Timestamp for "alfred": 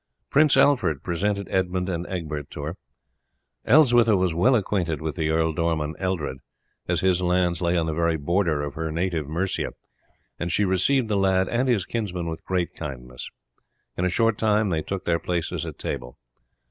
0.57-1.03